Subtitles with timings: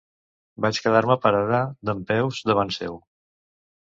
[0.65, 1.59] Vaig quedar-me parada,
[1.91, 2.99] dempeus davant seu.